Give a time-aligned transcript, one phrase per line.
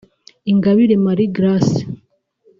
[0.51, 1.79] Ingabire Marie Grace